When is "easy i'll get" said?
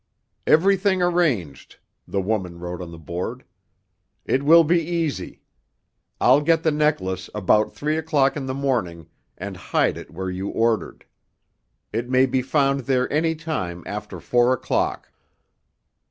4.81-6.63